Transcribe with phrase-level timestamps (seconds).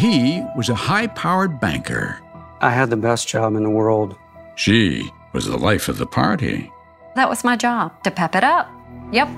[0.00, 2.18] He was a high powered banker.
[2.62, 4.16] I had the best job in the world.
[4.54, 6.72] She was the life of the party.
[7.16, 8.66] That was my job, to pep it up.
[9.12, 9.28] Yep,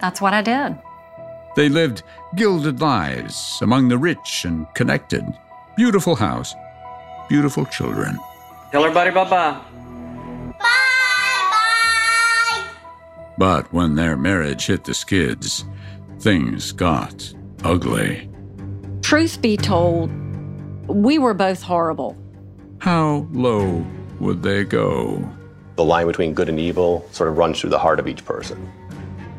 [0.00, 0.78] that's what I did.
[1.54, 2.02] They lived
[2.34, 5.22] gilded lives among the rich and connected.
[5.76, 6.54] Beautiful house,
[7.28, 8.18] beautiful children.
[8.72, 9.60] Tell everybody bye bye.
[13.36, 15.66] But when their marriage hit the skids,
[16.20, 18.30] things got ugly.
[19.06, 20.10] Truth be told,
[20.88, 22.16] we were both horrible.
[22.78, 23.86] How low
[24.18, 25.24] would they go?
[25.76, 28.68] The line between good and evil sort of runs through the heart of each person.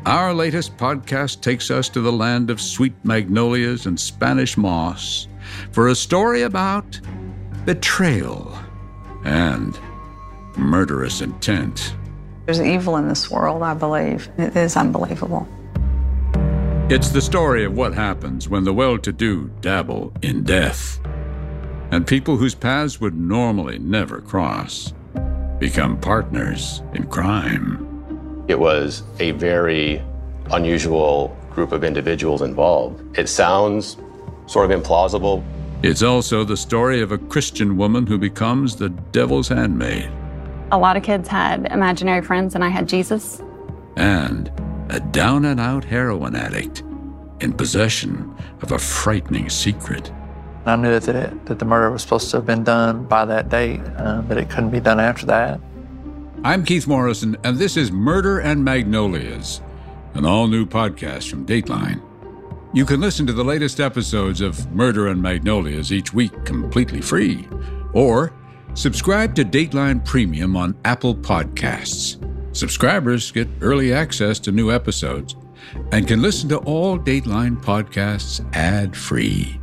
[0.06, 5.28] Our latest podcast takes us to the land of sweet magnolias and Spanish moss
[5.72, 6.98] for a story about
[7.66, 8.58] betrayal
[9.24, 9.78] and
[10.56, 11.94] murderous intent.
[12.46, 14.30] There's evil in this world, I believe.
[14.38, 15.46] It is unbelievable.
[16.90, 20.98] It's the story of what happens when the well to do dabble in death,
[21.90, 24.94] and people whose paths would normally never cross
[25.58, 28.46] become partners in crime.
[28.48, 30.02] It was a very
[30.50, 33.18] unusual group of individuals involved.
[33.18, 33.98] It sounds
[34.46, 35.44] sort of implausible.
[35.82, 40.10] It's also the story of a Christian woman who becomes the devil's handmaid.
[40.72, 43.42] A lot of kids had imaginary friends, and I had Jesus.
[43.96, 44.50] And
[44.90, 46.82] a down and out heroin addict
[47.40, 50.12] in possession of a frightening secret.
[50.66, 53.48] I knew that, it, that the murder was supposed to have been done by that
[53.48, 55.60] date, uh, but it couldn't be done after that.
[56.44, 59.60] I'm Keith Morrison, and this is Murder and Magnolias,
[60.14, 62.02] an all new podcast from Dateline.
[62.74, 67.48] You can listen to the latest episodes of Murder and Magnolias each week completely free,
[67.94, 68.32] or
[68.74, 72.22] subscribe to Dateline Premium on Apple Podcasts.
[72.58, 75.36] Subscribers get early access to new episodes
[75.92, 79.60] and can listen to all Dateline podcasts ad free.